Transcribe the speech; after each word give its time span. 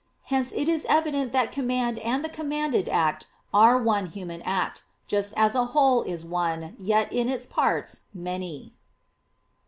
Hence 0.23 0.51
it 0.53 0.67
is 0.67 0.87
evident 0.89 1.31
that 1.31 1.51
command 1.51 1.99
and 1.99 2.25
the 2.25 2.27
commanded 2.29 2.89
act 2.89 3.27
are 3.53 3.77
one 3.77 4.07
human 4.07 4.41
act, 4.41 4.81
just 5.05 5.31
as 5.37 5.53
a 5.53 5.65
whole 5.77 6.01
is 6.01 6.25
one, 6.25 6.75
yet 6.79 7.13
in 7.13 7.29
its 7.29 7.45
parts, 7.45 8.01
many. 8.11 8.73